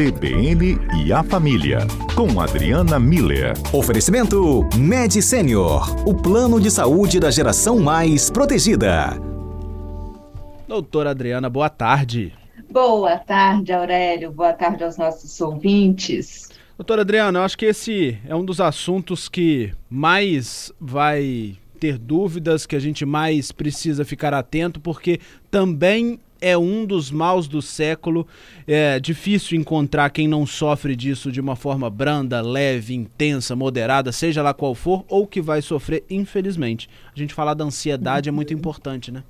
CBN 0.00 0.78
e 1.04 1.12
a 1.12 1.22
Família, 1.22 1.80
com 2.16 2.40
Adriana 2.40 2.98
Miller. 2.98 3.52
Oferecimento 3.70 4.66
Med 4.74 5.20
Senior, 5.20 6.08
o 6.08 6.14
plano 6.14 6.58
de 6.58 6.70
saúde 6.70 7.20
da 7.20 7.30
geração 7.30 7.78
mais 7.78 8.30
protegida. 8.30 9.20
Doutora 10.66 11.10
Adriana, 11.10 11.50
boa 11.50 11.68
tarde. 11.68 12.32
Boa 12.70 13.18
tarde, 13.18 13.74
Aurélio. 13.74 14.32
Boa 14.32 14.54
tarde 14.54 14.84
aos 14.84 14.96
nossos 14.96 15.38
ouvintes. 15.38 16.48
Doutora 16.78 17.02
Adriana, 17.02 17.40
eu 17.40 17.42
acho 17.42 17.58
que 17.58 17.66
esse 17.66 18.18
é 18.26 18.34
um 18.34 18.42
dos 18.42 18.58
assuntos 18.58 19.28
que 19.28 19.70
mais 19.90 20.72
vai 20.80 21.58
ter 21.78 21.98
dúvidas, 21.98 22.64
que 22.64 22.74
a 22.74 22.80
gente 22.80 23.04
mais 23.04 23.52
precisa 23.52 24.02
ficar 24.02 24.32
atento, 24.32 24.80
porque 24.80 25.20
também 25.50 26.18
é 26.40 26.56
um 26.56 26.84
dos 26.84 27.10
maus 27.10 27.46
do 27.46 27.60
século. 27.60 28.26
É 28.66 28.98
difícil 28.98 29.58
encontrar 29.58 30.10
quem 30.10 30.26
não 30.26 30.46
sofre 30.46 30.96
disso 30.96 31.30
de 31.30 31.40
uma 31.40 31.56
forma 31.56 31.90
branda, 31.90 32.40
leve, 32.40 32.94
intensa, 32.94 33.54
moderada, 33.54 34.12
seja 34.12 34.42
lá 34.42 34.54
qual 34.54 34.74
for, 34.74 35.04
ou 35.08 35.26
que 35.26 35.40
vai 35.40 35.62
sofrer, 35.62 36.04
infelizmente. 36.08 36.88
A 37.14 37.18
gente 37.18 37.34
falar 37.34 37.54
da 37.54 37.64
ansiedade 37.64 38.28
é 38.28 38.32
muito 38.32 38.54
importante, 38.54 39.10
né? 39.10 39.22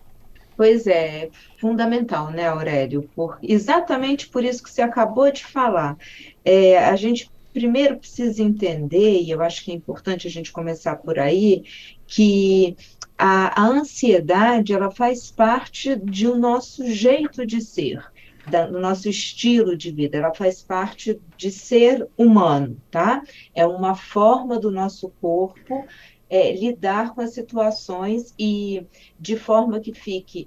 Pois 0.57 0.87
é, 0.87 1.31
fundamental, 1.59 2.31
né, 2.31 2.47
Aurélio? 2.47 3.09
Por, 3.17 3.39
exatamente 3.43 4.29
por 4.29 4.45
isso 4.45 4.63
que 4.63 4.71
você 4.71 4.83
acabou 4.83 5.33
de 5.33 5.45
falar. 5.45 5.97
É, 6.45 6.79
a 6.79 6.95
gente 6.97 7.31
primeiro 7.53 7.97
precisa 7.97 8.43
entender, 8.43 9.23
e 9.23 9.31
eu 9.31 9.43
acho 9.43 9.65
que 9.65 9.71
é 9.71 9.75
importante 9.75 10.27
a 10.27 10.31
gente 10.31 10.53
começar 10.53 10.97
por 10.97 11.19
aí, 11.19 11.65
que 12.07 12.77
a, 13.21 13.61
a 13.61 13.67
ansiedade 13.67 14.73
ela 14.73 14.91
faz 14.91 15.31
parte 15.31 15.95
de 15.95 16.27
um 16.27 16.39
nosso 16.39 16.91
jeito 16.91 17.45
de 17.45 17.61
ser, 17.61 18.03
da, 18.47 18.67
do 18.67 18.81
nosso 18.81 19.11
estilo 19.11 19.77
de 19.77 19.91
vida, 19.91 20.17
ela 20.17 20.35
faz 20.35 20.63
parte 20.63 21.21
de 21.37 21.51
ser 21.51 22.09
humano, 22.17 22.81
tá? 22.91 23.23
É 23.55 23.67
uma 23.67 23.95
forma 23.95 24.59
do 24.59 24.71
nosso 24.71 25.11
corpo 25.21 25.87
é, 26.31 26.53
lidar 26.53 27.13
com 27.13 27.21
as 27.21 27.35
situações 27.35 28.33
e 28.39 28.87
de 29.19 29.37
forma 29.37 29.81
que 29.81 29.93
fique 29.93 30.47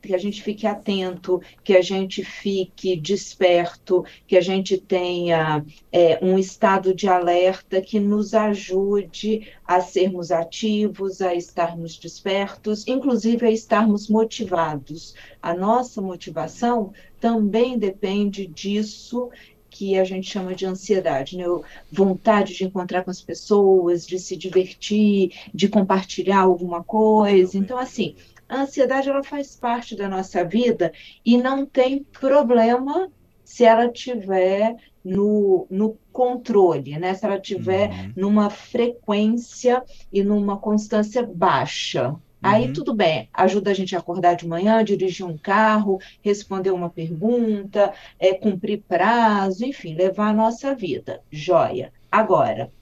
que 0.00 0.14
a 0.14 0.18
gente 0.18 0.42
fique 0.42 0.66
atento, 0.66 1.42
que 1.62 1.76
a 1.76 1.82
gente 1.82 2.24
fique 2.24 2.96
desperto, 2.96 4.02
que 4.26 4.36
a 4.36 4.40
gente 4.40 4.78
tenha 4.78 5.64
é, 5.92 6.18
um 6.24 6.38
estado 6.38 6.94
de 6.94 7.06
alerta 7.06 7.80
que 7.82 8.00
nos 8.00 8.32
ajude 8.32 9.52
a 9.66 9.80
sermos 9.80 10.32
ativos, 10.32 11.20
a 11.20 11.34
estarmos 11.34 11.98
despertos, 11.98 12.86
inclusive 12.88 13.46
a 13.46 13.50
estarmos 13.50 14.08
motivados. 14.08 15.14
A 15.42 15.52
nossa 15.54 16.00
motivação 16.00 16.92
também 17.20 17.78
depende 17.78 18.46
disso 18.46 19.28
que 19.78 19.96
a 19.96 20.02
gente 20.02 20.28
chama 20.28 20.56
de 20.56 20.66
ansiedade, 20.66 21.36
né? 21.36 21.44
vontade 21.90 22.52
de 22.52 22.64
encontrar 22.64 23.04
com 23.04 23.12
as 23.12 23.22
pessoas, 23.22 24.04
de 24.04 24.18
se 24.18 24.36
divertir, 24.36 25.30
de 25.54 25.68
compartilhar 25.68 26.40
alguma 26.40 26.82
coisa. 26.82 27.56
Então, 27.56 27.78
assim, 27.78 28.16
a 28.48 28.62
ansiedade 28.62 29.08
ela 29.08 29.22
faz 29.22 29.54
parte 29.54 29.94
da 29.94 30.08
nossa 30.08 30.44
vida 30.44 30.92
e 31.24 31.38
não 31.38 31.64
tem 31.64 32.02
problema 32.02 33.08
se 33.44 33.64
ela 33.64 33.88
tiver 33.88 34.74
no, 35.04 35.64
no 35.70 35.96
controle, 36.12 36.98
né? 36.98 37.14
Se 37.14 37.24
ela 37.24 37.40
tiver 37.40 37.88
uhum. 37.88 38.12
numa 38.16 38.50
frequência 38.50 39.80
e 40.12 40.24
numa 40.24 40.58
constância 40.58 41.22
baixa. 41.22 42.16
Aí 42.48 42.66
uhum. 42.66 42.72
tudo 42.72 42.94
bem, 42.94 43.28
ajuda 43.34 43.70
a 43.70 43.74
gente 43.74 43.94
a 43.94 43.98
acordar 43.98 44.34
de 44.34 44.48
manhã, 44.48 44.82
dirigir 44.82 45.26
um 45.26 45.36
carro, 45.36 45.98
responder 46.22 46.70
uma 46.70 46.88
pergunta, 46.88 47.92
é, 48.18 48.32
cumprir 48.32 48.82
prazo, 48.88 49.66
enfim, 49.66 49.94
levar 49.94 50.28
a 50.28 50.32
nossa 50.32 50.74
vida. 50.74 51.20
Joia. 51.30 51.92
Agora, 52.10 52.72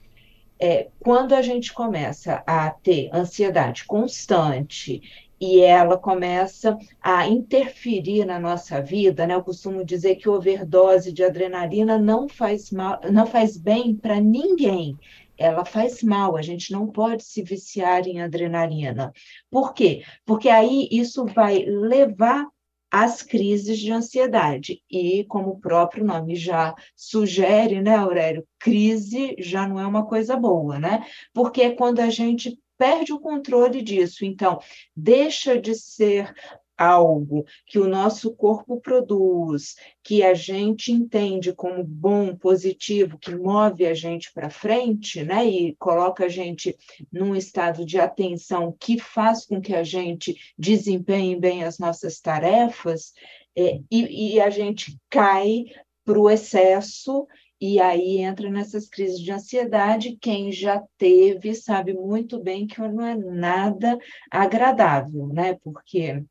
é, 0.57 0.87
quando 0.99 1.33
a 1.33 1.41
gente 1.41 1.73
começa 1.73 2.41
a 2.47 2.69
ter 2.69 3.09
ansiedade 3.13 3.83
constante 3.83 5.01
e 5.39 5.59
ela 5.59 5.97
começa 5.97 6.77
a 7.01 7.27
interferir 7.27 8.25
na 8.25 8.39
nossa 8.39 8.81
vida, 8.81 9.27
né? 9.27 9.35
Eu 9.35 9.43
costumo 9.43 9.83
dizer 9.83 10.15
que 10.15 10.29
overdose 10.29 11.11
de 11.11 11.23
adrenalina 11.23 11.99
não 11.99 12.27
faz 12.27 12.71
mal, 12.71 13.01
não 13.11 13.27
faz 13.27 13.57
bem 13.57 13.93
para 13.93 14.19
ninguém 14.19 14.97
ela 15.37 15.65
faz 15.65 16.01
mal, 16.03 16.35
a 16.35 16.41
gente 16.41 16.71
não 16.71 16.87
pode 16.87 17.23
se 17.23 17.41
viciar 17.43 18.07
em 18.07 18.21
adrenalina. 18.21 19.11
Por 19.49 19.73
quê? 19.73 20.03
Porque 20.25 20.49
aí 20.49 20.87
isso 20.91 21.25
vai 21.25 21.63
levar 21.65 22.47
às 22.91 23.21
crises 23.21 23.77
de 23.79 23.91
ansiedade. 23.91 24.81
E, 24.89 25.25
como 25.25 25.51
o 25.51 25.59
próprio 25.59 26.05
nome 26.05 26.35
já 26.35 26.73
sugere, 26.95 27.81
né, 27.81 27.95
Aurélio? 27.95 28.47
Crise 28.59 29.35
já 29.39 29.67
não 29.67 29.79
é 29.79 29.85
uma 29.85 30.05
coisa 30.05 30.35
boa, 30.37 30.79
né? 30.79 31.05
Porque 31.33 31.61
é 31.61 31.75
quando 31.75 31.99
a 31.99 32.09
gente 32.09 32.57
perde 32.77 33.11
o 33.11 33.19
controle 33.19 33.81
disso. 33.81 34.23
Então, 34.23 34.59
deixa 34.95 35.59
de 35.59 35.75
ser 35.75 36.33
algo 36.77 37.45
que 37.65 37.79
o 37.79 37.87
nosso 37.87 38.35
corpo 38.35 38.79
produz, 38.79 39.75
que 40.03 40.23
a 40.23 40.33
gente 40.33 40.91
entende 40.91 41.53
como 41.53 41.83
bom, 41.83 42.35
positivo, 42.35 43.17
que 43.17 43.35
move 43.35 43.85
a 43.85 43.93
gente 43.93 44.31
para 44.33 44.49
frente, 44.49 45.23
né, 45.23 45.45
e 45.45 45.75
coloca 45.77 46.25
a 46.25 46.29
gente 46.29 46.77
num 47.11 47.35
estado 47.35 47.85
de 47.85 47.99
atenção 47.99 48.75
que 48.79 48.99
faz 48.99 49.45
com 49.45 49.59
que 49.59 49.73
a 49.73 49.83
gente 49.83 50.35
desempenhe 50.57 51.35
bem 51.35 51.63
as 51.63 51.79
nossas 51.79 52.19
tarefas, 52.19 53.13
é, 53.57 53.79
e, 53.89 54.35
e 54.35 54.41
a 54.41 54.49
gente 54.51 54.95
cai 55.09 55.65
para 56.05 56.19
o 56.19 56.29
excesso 56.29 57.27
e 57.59 57.79
aí 57.79 58.19
entra 58.19 58.49
nessas 58.49 58.87
crises 58.87 59.19
de 59.19 59.31
ansiedade. 59.31 60.17
Quem 60.21 60.51
já 60.51 60.83
teve 60.97 61.55
sabe 61.55 61.93
muito 61.93 62.39
bem 62.39 62.67
que 62.67 62.79
não 62.79 63.03
é 63.03 63.15
nada 63.15 63.97
agradável, 64.31 65.27
né? 65.27 65.55
Porque 65.63 66.23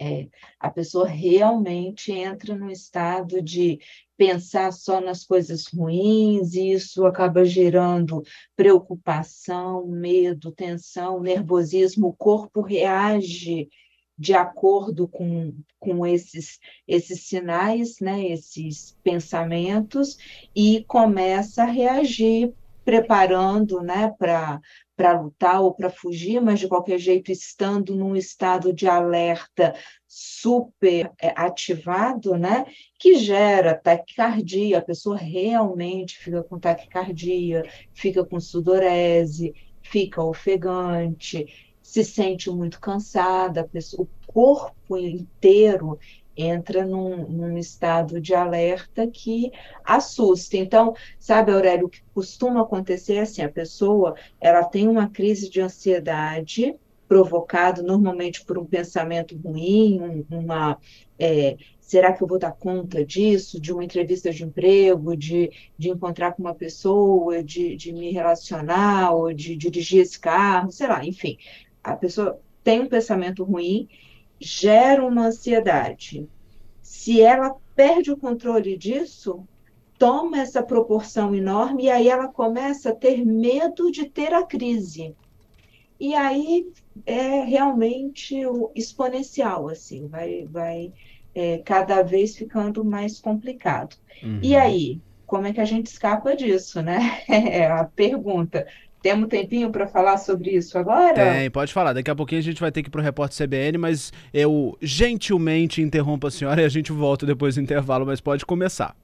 é, 0.00 0.28
a 0.58 0.70
pessoa 0.70 1.06
realmente 1.06 2.12
entra 2.12 2.54
num 2.54 2.70
estado 2.70 3.40
de 3.42 3.78
pensar 4.16 4.72
só 4.72 5.00
nas 5.00 5.24
coisas 5.24 5.66
ruins, 5.66 6.54
e 6.54 6.72
isso 6.72 7.04
acaba 7.04 7.44
gerando 7.44 8.22
preocupação, 8.56 9.86
medo, 9.86 10.52
tensão, 10.52 11.20
nervosismo, 11.20 12.08
o 12.08 12.12
corpo 12.12 12.60
reage 12.60 13.68
de 14.16 14.32
acordo 14.32 15.08
com, 15.08 15.52
com 15.80 16.06
esses, 16.06 16.60
esses 16.86 17.26
sinais, 17.26 17.98
né, 18.00 18.26
esses 18.28 18.96
pensamentos, 19.02 20.16
e 20.54 20.84
começa 20.86 21.64
a 21.64 21.66
reagir 21.66 22.52
preparando 22.84 23.80
né, 23.80 24.14
para 24.18 24.60
para 24.96 25.20
lutar 25.20 25.60
ou 25.60 25.74
para 25.74 25.90
fugir, 25.90 26.40
mas 26.40 26.60
de 26.60 26.68
qualquer 26.68 26.98
jeito 26.98 27.32
estando 27.32 27.94
num 27.94 28.14
estado 28.14 28.72
de 28.72 28.86
alerta 28.86 29.74
super 30.06 31.10
é, 31.20 31.32
ativado, 31.36 32.36
né, 32.36 32.64
que 32.98 33.16
gera 33.16 33.74
taquicardia, 33.74 34.78
a 34.78 34.82
pessoa 34.82 35.16
realmente 35.16 36.18
fica 36.18 36.42
com 36.42 36.58
taquicardia, 36.58 37.64
fica 37.92 38.24
com 38.24 38.38
sudorese, 38.38 39.52
fica 39.82 40.22
ofegante, 40.22 41.46
se 41.82 42.04
sente 42.04 42.50
muito 42.50 42.80
cansada, 42.80 43.68
pessoa, 43.68 44.04
o 44.04 44.32
corpo 44.32 44.96
inteiro 44.96 45.98
entra 46.36 46.84
num, 46.84 47.26
num, 47.28 47.58
estado 47.58 48.20
de 48.20 48.34
alerta 48.34 49.06
que 49.06 49.50
assusta. 49.84 50.56
Então, 50.56 50.94
sabe, 51.18 51.52
Aurélio, 51.52 51.86
o 51.86 51.90
que 51.90 52.02
costuma 52.14 52.62
acontecer 52.62 53.14
é 53.14 53.20
assim, 53.20 53.42
a 53.42 53.48
pessoa, 53.48 54.14
ela 54.40 54.64
tem 54.64 54.88
uma 54.88 55.08
crise 55.08 55.48
de 55.48 55.60
ansiedade 55.60 56.74
provocado 57.06 57.82
normalmente 57.82 58.44
por 58.44 58.58
um 58.58 58.64
pensamento 58.64 59.36
ruim, 59.36 60.00
um, 60.00 60.38
uma 60.38 60.78
é, 61.18 61.56
será 61.80 62.12
que 62.12 62.22
eu 62.22 62.26
vou 62.26 62.38
dar 62.38 62.52
conta 62.52 63.04
disso, 63.04 63.60
de 63.60 63.72
uma 63.72 63.84
entrevista 63.84 64.32
de 64.32 64.42
emprego, 64.42 65.16
de, 65.16 65.50
de 65.78 65.90
encontrar 65.90 66.32
com 66.32 66.42
uma 66.42 66.54
pessoa, 66.54 67.42
de, 67.42 67.76
de 67.76 67.92
me 67.92 68.10
relacionar, 68.10 69.12
ou 69.12 69.32
de 69.32 69.54
dirigir 69.54 70.00
esse 70.00 70.18
carro, 70.18 70.72
sei 70.72 70.88
lá, 70.88 71.04
enfim, 71.04 71.36
a 71.82 71.94
pessoa 71.94 72.40
tem 72.62 72.80
um 72.80 72.88
pensamento 72.88 73.44
ruim 73.44 73.88
gera 74.44 75.04
uma 75.04 75.26
ansiedade. 75.26 76.28
Se 76.82 77.20
ela 77.20 77.54
perde 77.74 78.12
o 78.12 78.16
controle 78.16 78.76
disso, 78.76 79.46
toma 79.98 80.38
essa 80.38 80.62
proporção 80.62 81.34
enorme 81.34 81.84
e 81.84 81.90
aí 81.90 82.08
ela 82.08 82.28
começa 82.28 82.90
a 82.90 82.94
ter 82.94 83.24
medo 83.24 83.90
de 83.90 84.06
ter 84.06 84.32
a 84.32 84.44
crise. 84.44 85.14
E 85.98 86.14
aí 86.14 86.66
é 87.06 87.44
realmente 87.44 88.36
exponencial, 88.74 89.68
assim, 89.68 90.06
vai, 90.06 90.44
vai 90.44 90.92
é, 91.34 91.58
cada 91.58 92.02
vez 92.02 92.36
ficando 92.36 92.84
mais 92.84 93.20
complicado. 93.20 93.96
Uhum. 94.22 94.40
E 94.42 94.54
aí, 94.54 95.00
como 95.26 95.46
é 95.46 95.52
que 95.52 95.60
a 95.60 95.64
gente 95.64 95.86
escapa 95.86 96.36
disso, 96.36 96.82
né? 96.82 97.22
É 97.28 97.66
a 97.66 97.84
pergunta. 97.84 98.66
Temos 99.04 99.26
um 99.26 99.28
tempinho 99.28 99.70
para 99.70 99.86
falar 99.86 100.16
sobre 100.16 100.52
isso 100.52 100.78
agora? 100.78 101.12
Tem, 101.12 101.50
pode 101.50 101.74
falar. 101.74 101.92
Daqui 101.92 102.10
a 102.10 102.14
pouquinho 102.14 102.38
a 102.40 102.42
gente 102.42 102.58
vai 102.58 102.72
ter 102.72 102.82
que 102.82 102.88
ir 102.88 102.90
para 102.90 103.02
o 103.02 103.04
repórter 103.04 103.46
CBN, 103.46 103.76
mas 103.76 104.10
eu 104.32 104.78
gentilmente 104.80 105.82
interrompo 105.82 106.26
a 106.26 106.30
senhora 106.30 106.62
e 106.62 106.64
a 106.64 106.70
gente 106.70 106.90
volta 106.90 107.26
depois 107.26 107.56
do 107.56 107.60
intervalo, 107.60 108.06
mas 108.06 108.22
pode 108.22 108.46
começar. 108.46 108.96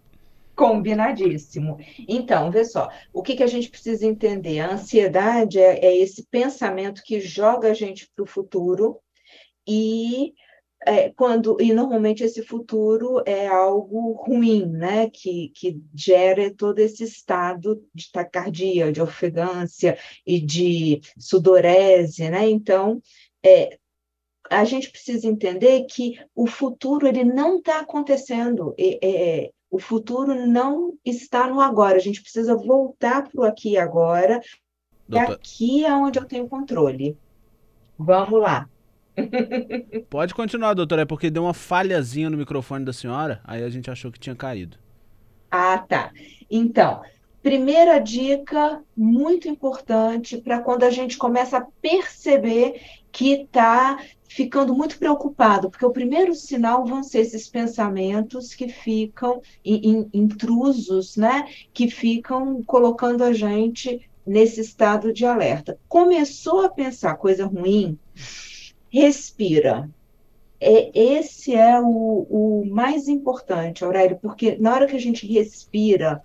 Combinadíssimo. 0.57 1.79
Então, 2.09 2.51
vê 2.51 2.65
só, 2.65 2.89
o 3.13 3.23
que, 3.23 3.37
que 3.37 3.43
a 3.43 3.47
gente 3.47 3.69
precisa 3.69 4.07
entender? 4.07 4.61
A 4.61 4.73
ansiedade 4.73 5.59
é, 5.59 5.85
é 5.85 5.95
esse 5.99 6.27
pensamento 6.31 7.03
que 7.05 7.21
joga 7.21 7.71
a 7.71 7.75
gente 7.75 8.09
para 8.17 8.23
o 8.23 8.27
futuro 8.27 8.97
e 9.69 10.33
é, 10.87 11.11
quando 11.11 11.61
e 11.61 11.73
normalmente 11.75 12.25
esse 12.25 12.43
futuro 12.43 13.23
é 13.27 13.47
algo 13.47 14.13
ruim, 14.13 14.67
né? 14.67 15.11
Que, 15.11 15.51
que 15.55 15.81
gera 15.95 16.53
todo 16.55 16.79
esse 16.79 17.05
estado 17.05 17.85
de 17.95 18.11
taquicardia, 18.11 18.91
de 18.91 19.01
ofegância 19.03 19.99
e 20.27 20.41
de 20.41 21.01
sudorese, 21.19 22.29
né? 22.31 22.49
Então, 22.49 23.01
é, 23.45 23.79
a 24.49 24.65
gente 24.65 24.91
precisa 24.91 25.29
entender 25.29 25.85
que 25.85 26.19
o 26.35 26.47
futuro 26.47 27.07
ele 27.07 27.25
não 27.25 27.59
está 27.59 27.81
acontecendo. 27.81 28.75
É, 28.79 29.51
o 29.71 29.79
futuro 29.79 30.47
não 30.47 30.99
está 31.05 31.47
no 31.47 31.61
agora. 31.61 31.97
A 31.97 32.01
gente 32.01 32.23
precisa 32.23 32.57
voltar 32.57 33.29
para 33.29 33.41
o 33.41 33.45
aqui 33.45 33.73
e 33.73 33.79
agora. 33.79 34.41
Doutor... 35.07 35.35
aqui 35.35 35.85
é 35.85 35.95
onde 35.95 36.19
eu 36.19 36.25
tenho 36.25 36.49
controle. 36.49 37.17
Vamos 37.99 38.41
lá. 38.41 38.69
Pode 40.09 40.35
continuar, 40.35 40.75
doutora, 40.75 41.03
é 41.03 41.05
porque 41.05 41.31
deu 41.31 41.45
uma 41.45 41.55
falhazinha 41.55 42.31
no 42.31 42.37
microfone 42.37 42.85
da 42.85 42.93
senhora, 42.93 43.41
aí 43.45 43.63
a 43.63 43.71
gente 43.71 43.91
achou 43.91 44.11
que 44.11 44.19
tinha 44.19 44.35
caído. 44.35 44.77
Ah, 45.51 45.79
tá. 45.79 46.13
Então, 46.51 47.03
primeira 47.43 47.99
dica 47.99 48.83
muito 48.97 49.49
importante 49.49 50.37
para 50.39 50.61
quando 50.61 50.85
a 50.85 50.91
gente 50.91 51.17
começa 51.17 51.59
a 51.59 51.67
perceber 51.81 52.81
que 53.11 53.33
está 53.33 53.99
ficando 54.29 54.75
muito 54.75 54.97
preocupado, 54.97 55.69
porque 55.69 55.85
o 55.85 55.91
primeiro 55.91 56.35
sinal 56.35 56.87
vão 56.87 57.03
ser 57.03 57.21
esses 57.21 57.49
pensamentos 57.49 58.55
que 58.55 58.69
ficam 58.69 59.43
in, 59.65 60.09
intrusos, 60.15 61.17
né? 61.17 61.49
Que 61.73 61.91
ficam 61.91 62.63
colocando 62.63 63.25
a 63.25 63.33
gente 63.33 64.09
nesse 64.25 64.61
estado 64.61 65.13
de 65.13 65.27
alerta. 65.27 65.79
Começou 65.89 66.65
a 66.65 66.69
pensar 66.69 67.17
coisa 67.17 67.45
ruim, 67.47 67.99
respira. 68.91 69.89
É, 70.61 70.91
esse 70.95 71.55
é 71.55 71.81
o, 71.81 72.27
o 72.29 72.67
mais 72.67 73.09
importante, 73.09 73.83
Aurélio, 73.83 74.19
porque 74.21 74.57
na 74.61 74.75
hora 74.75 74.87
que 74.87 74.97
a 74.97 75.01
gente 75.01 75.27
respira 75.27 76.23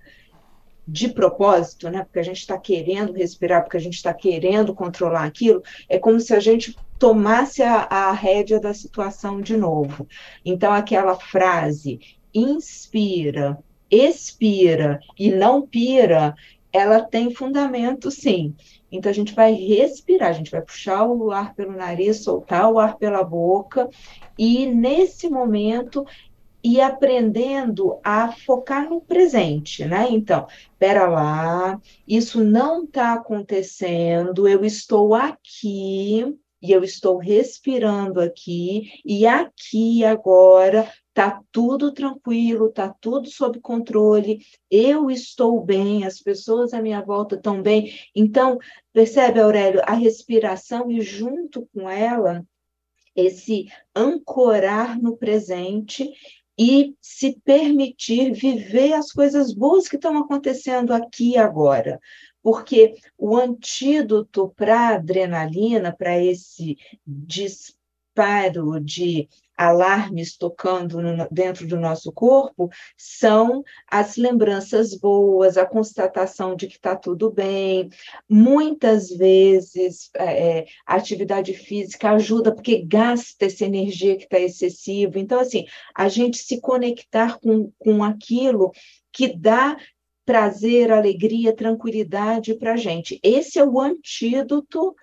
de 0.88 1.10
propósito, 1.10 1.90
né? 1.90 2.04
Porque 2.04 2.20
a 2.20 2.24
gente 2.24 2.40
está 2.40 2.58
querendo 2.58 3.14
respirar, 3.14 3.64
porque 3.64 3.78
a 3.78 3.82
gente 3.82 3.96
está 3.96 4.14
querendo 4.14 4.74
controlar 4.74 5.24
aquilo, 5.24 5.64
é 5.90 5.98
como 5.98 6.20
se 6.20 6.34
a 6.34 6.40
gente 6.40 6.76
tomasse 7.00 7.64
a, 7.64 7.82
a 7.84 8.12
rédea 8.12 8.60
da 8.60 8.74
situação 8.74 9.42
de 9.42 9.58
novo. 9.58 10.08
Então, 10.44 10.72
aquela 10.72 11.16
frase, 11.16 12.00
inspira, 12.34 13.58
expira 13.90 15.00
e 15.18 15.32
não 15.32 15.66
pira, 15.66 16.36
ela 16.76 17.00
tem 17.02 17.34
fundamento, 17.34 18.12
sim. 18.12 18.54
Então, 18.92 19.10
a 19.10 19.16
gente 19.16 19.34
vai 19.34 19.54
respirar, 19.54 20.30
a 20.30 20.34
gente 20.34 20.52
vai 20.52 20.62
puxar 20.62 21.06
o 21.06 21.32
ar 21.32 21.56
pelo 21.56 21.72
nariz, 21.72 22.24
soltar 22.24 22.70
o 22.70 22.78
ar 22.78 22.98
pela 22.98 23.24
boca, 23.24 23.90
e 24.38 24.66
nesse 24.66 25.30
momento 25.30 26.06
ir 26.62 26.82
aprendendo 26.82 27.98
a 28.04 28.32
focar 28.32 28.90
no 28.90 29.00
presente, 29.00 29.86
né? 29.86 30.08
Então, 30.10 30.48
pera 30.78 31.08
lá, 31.08 31.80
isso 32.06 32.44
não 32.44 32.84
está 32.84 33.14
acontecendo, 33.14 34.46
eu 34.46 34.66
estou 34.66 35.14
aqui 35.16 36.26
e 36.62 36.72
eu 36.72 36.84
estou 36.84 37.18
respirando 37.18 38.20
aqui, 38.20 38.92
e 39.06 39.26
aqui 39.26 40.04
agora 40.04 40.92
tá 41.16 41.42
tudo 41.50 41.94
tranquilo, 41.94 42.70
tá 42.70 42.94
tudo 43.00 43.30
sob 43.30 43.62
controle, 43.62 44.46
eu 44.70 45.10
estou 45.10 45.64
bem, 45.64 46.06
as 46.06 46.20
pessoas 46.20 46.74
à 46.74 46.82
minha 46.82 47.02
volta 47.02 47.36
estão 47.36 47.62
bem. 47.62 47.98
Então, 48.14 48.60
percebe, 48.92 49.40
Aurélio, 49.40 49.82
a 49.86 49.94
respiração 49.94 50.92
e 50.92 51.00
junto 51.00 51.66
com 51.74 51.90
ela 51.90 52.46
esse 53.16 53.68
ancorar 53.96 55.02
no 55.02 55.16
presente 55.16 56.12
e 56.60 56.94
se 57.00 57.40
permitir 57.46 58.34
viver 58.34 58.92
as 58.92 59.10
coisas 59.10 59.54
boas 59.54 59.88
que 59.88 59.96
estão 59.96 60.18
acontecendo 60.18 60.94
aqui 60.94 61.32
e 61.32 61.38
agora 61.38 61.98
porque 62.44 62.94
o 63.18 63.36
antídoto 63.36 64.54
para 64.56 64.90
adrenalina, 64.90 65.92
para 65.92 66.24
esse 66.24 66.78
disparo 67.04 68.80
de 68.80 69.28
alarmes 69.58 70.38
tocando 70.38 71.02
no, 71.02 71.28
dentro 71.32 71.68
do 71.68 71.80
nosso 71.80 72.12
corpo 72.12 72.70
são 72.98 73.64
as 73.90 74.18
lembranças 74.18 74.96
boas, 74.96 75.58
a 75.58 75.66
constatação 75.66 76.56
de 76.56 76.68
que 76.68 76.76
está 76.76 76.96
tudo 76.96 77.32
bem. 77.32 77.90
Muitas 78.30 79.10
vezes 79.10 80.10
é, 80.16 80.60
é, 80.60 80.66
a 80.86 80.96
atividade 80.96 81.54
física 81.54 82.12
ajuda 82.12 82.54
porque 82.54 82.84
gasta 82.86 83.46
essa 83.46 83.66
energia 83.66 84.18
que 84.18 84.24
está 84.24 84.40
excessiva. 84.40 85.20
Então, 85.20 85.40
assim, 85.40 85.66
a 85.96 86.08
gente 86.08 86.38
se 86.38 86.60
conectar 86.60 87.40
com, 87.40 87.72
com 87.78 88.04
aquilo 88.04 88.72
que 89.12 89.36
dá 89.36 89.78
prazer, 90.26 90.92
alegria, 90.92 91.56
tranquilidade 91.56 92.56
para 92.56 92.74
a 92.74 92.78
gente. 92.78 93.20
Esse 93.24 93.60
é 93.60 93.64
o 93.64 93.80
antídoto 93.80 94.96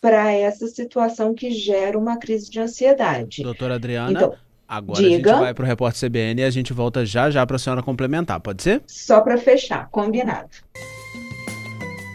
para 0.00 0.32
essa 0.32 0.66
situação 0.68 1.34
que 1.34 1.50
gera 1.50 1.98
uma 1.98 2.16
crise 2.16 2.50
de 2.50 2.60
ansiedade. 2.60 3.42
Doutora 3.42 3.74
Adriana, 3.74 4.12
então, 4.12 4.34
agora 4.66 5.00
diga, 5.00 5.30
a 5.30 5.34
gente 5.34 5.44
vai 5.44 5.54
para 5.54 5.64
o 5.64 5.66
repórter 5.66 6.08
CBN 6.08 6.40
e 6.40 6.44
a 6.44 6.50
gente 6.50 6.72
volta 6.72 7.04
já 7.04 7.30
já 7.30 7.44
para 7.44 7.56
a 7.56 7.58
senhora 7.58 7.82
complementar, 7.82 8.40
pode 8.40 8.62
ser? 8.62 8.82
Só 8.86 9.20
para 9.20 9.36
fechar, 9.36 9.88
combinado. 9.90 10.48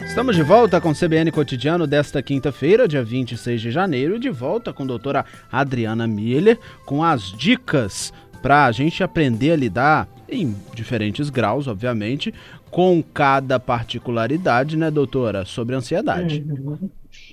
Estamos 0.06 0.36
de 0.36 0.42
volta 0.42 0.80
com 0.80 0.90
o 0.90 0.94
CBN 0.94 1.30
Cotidiano 1.32 1.86
desta 1.86 2.22
quinta-feira, 2.22 2.86
dia 2.86 3.02
26 3.02 3.60
de 3.60 3.70
janeiro, 3.70 4.16
e 4.16 4.20
de 4.20 4.30
volta 4.30 4.72
com 4.72 4.84
a 4.84 4.86
doutora 4.86 5.24
Adriana 5.50 6.06
Miller 6.06 6.58
com 6.86 7.02
as 7.02 7.32
dicas 7.32 8.12
para 8.40 8.66
a 8.66 8.72
gente 8.72 9.02
aprender 9.02 9.50
a 9.50 9.56
lidar 9.56 10.08
em 10.28 10.54
diferentes 10.72 11.30
graus, 11.30 11.66
obviamente, 11.66 12.32
com 12.70 13.02
cada 13.02 13.58
particularidade, 13.58 14.76
né, 14.76 14.90
doutora, 14.90 15.44
sobre 15.44 15.74
ansiedade. 15.74 16.44
Uhum. 16.48 16.88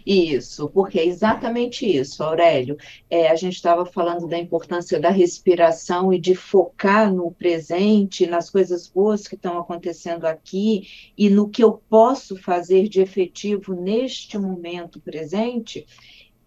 Isso, 0.06 0.70
porque 0.70 1.00
é 1.00 1.06
exatamente 1.06 1.86
isso, 1.86 2.24
Aurélio. 2.24 2.78
É, 3.10 3.30
a 3.30 3.36
gente 3.36 3.56
estava 3.56 3.86
falando 3.86 4.28
da 4.28 4.38
importância 4.38 5.00
da 5.00 5.10
respiração 5.10 6.14
e 6.14 6.20
de 6.20 6.36
focar 6.36 7.14
no 7.14 7.32
presente, 7.32 8.26
nas 8.26 8.50
coisas 8.50 8.88
boas 8.88 9.28
que 9.28 9.36
estão 9.36 9.60
acontecendo 9.60 10.26
aqui 10.26 10.88
e 11.18 11.30
no 11.30 11.50
que 11.50 11.64
eu 11.64 11.74
posso 11.90 12.36
fazer 12.36 12.88
de 12.88 13.02
efetivo 13.02 13.74
neste 13.74 14.38
momento 14.38 15.00
presente. 15.00 15.86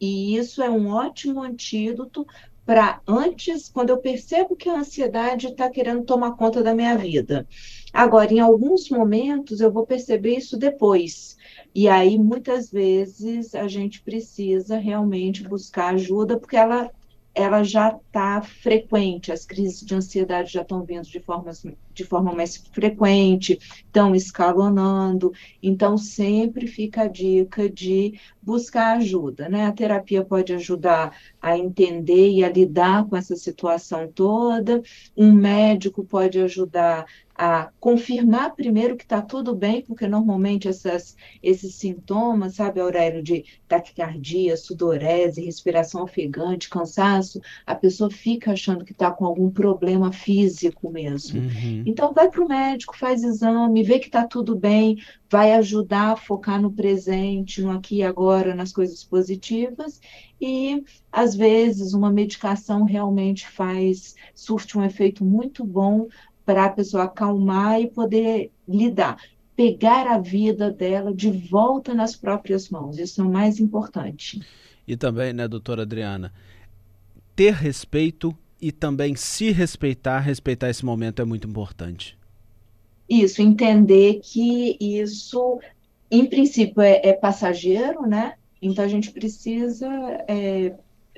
E 0.00 0.36
isso 0.36 0.62
é 0.62 0.68
um 0.68 0.88
ótimo 0.88 1.42
antídoto 1.42 2.26
para 2.64 3.00
antes, 3.06 3.68
quando 3.68 3.90
eu 3.90 3.98
percebo 3.98 4.56
que 4.56 4.68
a 4.68 4.78
ansiedade 4.78 5.48
está 5.48 5.68
querendo 5.70 6.04
tomar 6.04 6.36
conta 6.36 6.62
da 6.62 6.74
minha 6.74 6.96
vida. 6.96 7.46
Agora, 7.92 8.32
em 8.32 8.40
alguns 8.40 8.88
momentos, 8.88 9.60
eu 9.60 9.70
vou 9.70 9.86
perceber 9.86 10.36
isso 10.38 10.56
depois. 10.56 11.36
E 11.74 11.88
aí, 11.88 12.18
muitas 12.18 12.70
vezes, 12.70 13.54
a 13.54 13.68
gente 13.68 14.02
precisa 14.02 14.78
realmente 14.78 15.42
buscar 15.42 15.94
ajuda, 15.94 16.38
porque 16.38 16.56
ela 16.56 16.90
ela 17.34 17.64
já 17.64 17.88
está 17.88 18.40
frequente, 18.42 19.32
as 19.32 19.44
crises 19.44 19.84
de 19.84 19.94
ansiedade 19.94 20.52
já 20.52 20.62
estão 20.62 20.84
vindo 20.84 21.02
de, 21.02 21.18
formas, 21.18 21.64
de 21.94 22.04
forma 22.04 22.32
mais 22.32 22.56
frequente, 22.56 23.58
estão 23.86 24.14
escalonando, 24.14 25.32
então 25.62 25.96
sempre 25.96 26.66
fica 26.66 27.02
a 27.02 27.08
dica 27.08 27.70
de 27.70 28.18
buscar 28.42 28.98
ajuda, 28.98 29.48
né? 29.48 29.66
A 29.66 29.72
terapia 29.72 30.24
pode 30.24 30.52
ajudar 30.52 31.16
a 31.40 31.56
entender 31.56 32.30
e 32.30 32.44
a 32.44 32.48
lidar 32.50 33.06
com 33.06 33.16
essa 33.16 33.36
situação 33.36 34.10
toda, 34.12 34.82
um 35.16 35.32
médico 35.32 36.04
pode 36.04 36.40
ajudar 36.40 37.06
a 37.36 37.70
confirmar 37.80 38.54
primeiro 38.54 38.96
que 38.96 39.02
está 39.02 39.20
tudo 39.20 39.54
bem, 39.54 39.82
porque 39.82 40.06
normalmente 40.06 40.68
essas, 40.68 41.16
esses 41.42 41.74
sintomas, 41.74 42.54
sabe, 42.54 42.80
Aurélio, 42.80 43.22
de 43.22 43.44
taquicardia, 43.66 44.56
sudorese, 44.56 45.44
respiração 45.44 46.02
ofegante, 46.02 46.68
cansaço, 46.68 47.40
a 47.66 47.74
pessoa 47.74 48.08
fica 48.08 48.52
achando 48.52 48.84
que 48.84 48.92
está 48.92 49.10
com 49.10 49.24
algum 49.24 49.50
problema 49.50 50.12
físico 50.12 50.90
mesmo. 50.90 51.40
Uhum. 51.40 51.82
Então, 51.86 52.12
vai 52.12 52.30
para 52.30 52.44
o 52.44 52.48
médico, 52.48 52.96
faz 52.96 53.22
exame, 53.22 53.82
vê 53.82 53.98
que 53.98 54.06
está 54.06 54.26
tudo 54.26 54.56
bem, 54.56 54.98
vai 55.30 55.52
ajudar 55.52 56.12
a 56.12 56.16
focar 56.16 56.60
no 56.60 56.72
presente, 56.72 57.62
no 57.62 57.70
aqui 57.70 57.96
e 57.96 58.02
agora, 58.02 58.54
nas 58.54 58.72
coisas 58.72 59.04
positivas, 59.04 60.00
e 60.40 60.82
às 61.10 61.34
vezes 61.34 61.94
uma 61.94 62.10
medicação 62.10 62.84
realmente 62.84 63.48
faz, 63.48 64.14
surte 64.34 64.76
um 64.78 64.84
efeito 64.84 65.24
muito 65.24 65.64
bom 65.64 66.08
para 66.44 66.66
a 66.66 66.70
pessoa 66.70 67.04
acalmar 67.04 67.80
e 67.80 67.90
poder 67.90 68.50
lidar, 68.68 69.16
pegar 69.56 70.06
a 70.06 70.18
vida 70.18 70.70
dela 70.70 71.14
de 71.14 71.30
volta 71.30 71.94
nas 71.94 72.16
próprias 72.16 72.68
mãos. 72.68 72.98
Isso 72.98 73.20
é 73.20 73.24
o 73.24 73.30
mais 73.30 73.58
importante. 73.60 74.40
E 74.86 74.96
também, 74.96 75.32
né, 75.32 75.48
doutora 75.48 75.82
Adriana, 75.82 76.32
ter 77.34 77.54
respeito 77.54 78.36
e 78.60 78.72
também 78.72 79.14
se 79.14 79.50
respeitar, 79.50 80.20
respeitar 80.20 80.70
esse 80.70 80.84
momento 80.84 81.20
é 81.20 81.24
muito 81.24 81.48
importante. 81.48 82.16
Isso, 83.08 83.42
entender 83.42 84.20
que 84.22 84.76
isso, 84.80 85.60
em 86.10 86.26
princípio, 86.26 86.80
é, 86.80 87.00
é 87.04 87.12
passageiro, 87.12 88.02
né? 88.02 88.34
Então 88.62 88.84
a 88.84 88.88
gente 88.88 89.10
precisa 89.10 89.88
é, 90.26 90.74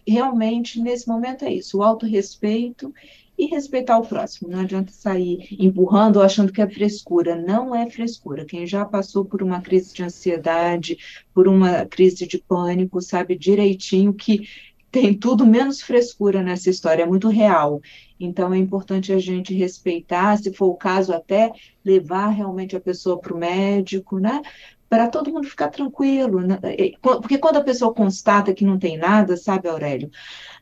realmente, 0.07 0.81
nesse 0.81 1.07
momento, 1.07 1.45
é 1.45 1.53
isso, 1.53 1.79
o 1.79 1.83
autorrespeito 1.83 2.93
e 3.39 3.47
respeitar 3.47 3.99
o 3.99 4.07
próximo. 4.07 4.51
Não 4.51 4.61
adianta 4.61 4.93
sair 4.93 5.47
empurrando 5.59 6.17
ou 6.17 6.23
achando 6.23 6.53
que 6.53 6.63
é 6.63 6.69
frescura. 6.69 7.37
Não 7.37 7.75
é 7.75 7.89
frescura. 7.91 8.45
Quem 8.45 8.67
já 8.67 8.85
passou 8.85 9.25
por 9.25 9.43
uma 9.43 9.61
crise 9.61 9.93
de 9.93 10.03
ansiedade, 10.03 10.97
por 11.35 11.47
uma 11.47 11.85
crise 11.85 12.27
de 12.27 12.39
pânico, 12.39 13.01
sabe 13.03 13.37
direitinho 13.37 14.15
que 14.15 14.49
tem 14.97 15.13
tudo 15.13 15.45
menos 15.45 15.83
frescura 15.83 16.43
nessa 16.43 16.71
história, 16.71 17.03
é 17.03 17.07
muito 17.07 17.29
real. 17.29 17.83
Então 18.19 18.55
é 18.55 18.57
importante 18.57 19.13
a 19.13 19.19
gente 19.19 19.53
respeitar, 19.53 20.39
se 20.39 20.51
for 20.55 20.69
o 20.69 20.75
caso, 20.75 21.13
até 21.13 21.53
levar 21.85 22.29
realmente 22.29 22.75
a 22.75 22.81
pessoa 22.81 23.21
para 23.21 23.35
o 23.35 23.39
médico, 23.39 24.19
né? 24.19 24.41
Para 24.89 25.07
todo 25.09 25.31
mundo 25.31 25.47
ficar 25.47 25.69
tranquilo. 25.69 26.41
Né? 26.41 26.59
Porque 27.03 27.37
quando 27.37 27.59
a 27.59 27.63
pessoa 27.63 27.93
constata 27.93 28.55
que 28.55 28.65
não 28.65 28.79
tem 28.79 28.97
nada, 28.97 29.37
sabe, 29.37 29.69
Aurélio? 29.69 30.11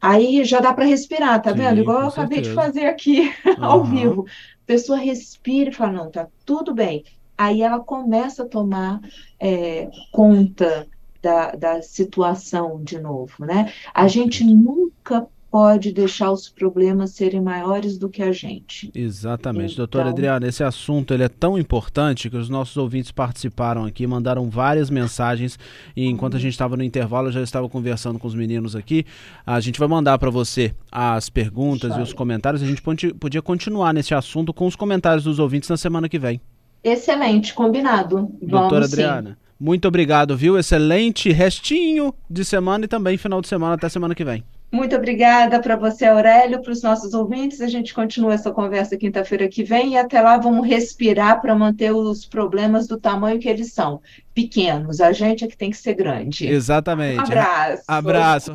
Aí 0.01 0.45
já 0.45 0.59
dá 0.59 0.75
para 0.75 0.85
respirar, 0.85 1.41
tá 1.41 1.53
Sim, 1.53 1.59
vendo? 1.59 1.83
Igual 1.83 2.01
eu 2.01 2.09
acabei 2.09 2.41
de 2.41 2.51
fazer 2.51 2.87
aqui 2.87 3.33
uhum. 3.47 3.55
ao 3.65 3.85
vivo. 3.85 4.27
A 4.65 4.67
pessoa 4.67 4.99
respira 4.99 5.71
e 5.71 5.73
fala: 5.73 5.93
não, 5.93 6.11
tá 6.11 6.27
tudo 6.45 6.75
bem. 6.75 7.05
Aí 7.39 7.63
ela 7.63 7.79
começa 7.79 8.43
a 8.43 8.49
tomar 8.49 9.01
é, 9.39 9.89
conta 10.11 10.89
da, 11.25 11.53
da 11.53 11.81
situação 11.81 12.83
de 12.85 13.01
novo, 13.01 13.47
né? 13.47 13.73
A 13.95 14.07
gente 14.07 14.45
nunca 14.45 15.27
pode 15.51 15.91
deixar 15.93 16.31
os 16.33 16.49
problemas 16.49 17.13
serem 17.13 17.41
maiores 17.41 17.97
do 17.97 18.11
que 18.11 18.23
a 18.23 18.31
gente. 18.31 18.91
Exatamente. 18.95 19.73
Então... 19.73 19.85
Doutora 19.85 20.11
Adriana, 20.11 20.47
esse 20.47 20.63
assunto 20.63 21.15
ele 21.15 21.23
é 21.23 21.29
tão 21.29 21.57
importante 21.57 22.29
que 22.29 22.37
os 22.37 22.51
nossos 22.51 22.77
ouvintes 22.77 23.11
participaram 23.11 23.85
aqui, 23.87 24.07
mandaram 24.07 24.51
várias 24.51 24.91
mensagens 24.91 25.59
e 25.97 26.07
enquanto 26.07 26.37
a 26.37 26.41
gente 26.41 26.53
estava 26.53 26.77
no 26.77 26.83
intervalo, 26.83 27.29
eu 27.29 27.33
já 27.33 27.41
estava 27.41 27.69
conversando 27.69 28.19
com 28.19 28.27
os 28.27 28.35
meninos 28.35 28.77
aqui. 28.77 29.07
A 29.47 29.61
gente 29.61 29.79
vai 29.79 29.89
mandar 29.89 30.19
para 30.19 30.29
você 30.29 30.75
as 30.93 31.31
perguntas 31.31 31.97
e 31.97 32.01
os 32.01 32.13
comentários. 32.13 32.63
A 32.63 32.67
gente 32.67 32.83
podia 32.83 33.41
continuar 33.41 33.95
nesse 33.95 34.13
assunto 34.13 34.53
com 34.53 34.67
os 34.67 34.77
comentários 34.77 35.25
dos 35.25 35.39
ouvintes 35.39 35.71
na 35.71 35.77
semana 35.77 36.09
que 36.09 36.19
vem. 36.19 36.41
Excelente, 36.83 37.55
combinado. 37.55 38.17
Vamos 38.17 38.39
Doutora 38.43 38.85
Adriana. 38.85 39.31
Sim. 39.31 39.44
Muito 39.65 39.89
obrigado, 39.89 40.37
viu? 40.37 40.59
Excelente 40.59 41.33
restinho 41.33 42.15
de 42.29 42.45
semana 42.45 42.85
e 42.85 42.89
também 42.89 43.17
final 43.17 43.41
de 43.41 43.49
semana 43.49 43.77
até 43.77 43.89
semana 43.89 44.15
que 44.15 44.23
vem. 44.23 44.45
Muito 44.71 44.95
obrigada 44.95 45.59
para 45.59 45.75
você, 45.75 46.05
Aurélio, 46.05 46.61
para 46.61 46.71
os 46.71 46.83
nossos 46.83 47.15
ouvintes. 47.15 47.63
A 47.63 47.67
gente 47.67 47.95
continua 47.95 48.35
essa 48.35 48.51
conversa 48.51 48.95
quinta-feira 48.99 49.49
que 49.49 49.65
vem 49.65 49.93
e 49.93 49.97
até 49.97 50.21
lá 50.21 50.37
vamos 50.37 50.69
respirar 50.69 51.41
para 51.41 51.55
manter 51.55 51.93
os 51.95 52.27
problemas 52.27 52.87
do 52.87 52.99
tamanho 52.99 53.39
que 53.39 53.49
eles 53.49 53.73
são, 53.73 54.03
pequenos. 54.35 55.01
A 55.01 55.13
gente 55.13 55.45
é 55.45 55.49
que 55.49 55.57
tem 55.57 55.71
que 55.71 55.79
ser 55.79 55.95
grande. 55.95 56.47
Exatamente. 56.47 57.21
Um 57.21 57.23
abraço. 57.23 57.83
Abraço. 57.89 58.53